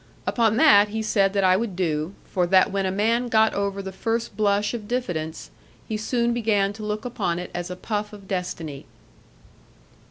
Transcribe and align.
Upon 0.25 0.57
that 0.57 0.87
he 0.87 1.03
said 1.03 1.31
that 1.33 1.43
I 1.43 1.55
would 1.55 1.75
do; 1.75 2.15
for 2.25 2.47
that 2.47 2.71
when 2.71 2.87
a 2.87 2.91
man 2.91 3.27
got 3.27 3.53
over 3.53 3.83
the 3.83 3.91
first 3.91 4.35
blush 4.35 4.73
of 4.73 4.87
diffidence, 4.87 5.51
he 5.87 5.95
soon 5.95 6.33
began 6.33 6.73
to 6.73 6.83
look 6.83 7.05
upon 7.05 7.37
it 7.37 7.51
as 7.53 7.69
a 7.69 7.75
puff 7.75 8.11
of 8.11 8.27
destiny. 8.27 8.85